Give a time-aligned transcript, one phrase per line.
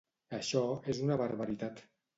[0.37, 0.63] Això
[0.95, 1.89] és una barbaritat.